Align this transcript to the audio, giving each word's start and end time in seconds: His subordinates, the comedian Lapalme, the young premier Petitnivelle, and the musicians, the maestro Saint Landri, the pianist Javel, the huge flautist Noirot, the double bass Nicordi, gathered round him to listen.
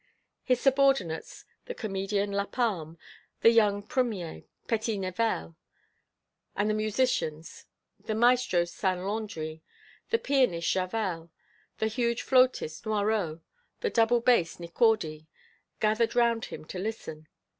His 0.41 0.59
subordinates, 0.59 1.45
the 1.65 1.75
comedian 1.75 2.31
Lapalme, 2.31 2.97
the 3.41 3.51
young 3.51 3.83
premier 3.83 4.45
Petitnivelle, 4.67 5.55
and 6.55 6.67
the 6.67 6.73
musicians, 6.73 7.65
the 7.99 8.15
maestro 8.15 8.65
Saint 8.65 8.97
Landri, 9.01 9.61
the 10.09 10.17
pianist 10.17 10.71
Javel, 10.73 11.29
the 11.77 11.85
huge 11.85 12.23
flautist 12.23 12.83
Noirot, 12.85 13.41
the 13.81 13.91
double 13.91 14.21
bass 14.21 14.57
Nicordi, 14.57 15.27
gathered 15.79 16.15
round 16.15 16.45
him 16.45 16.65
to 16.65 16.79
listen. 16.79 17.27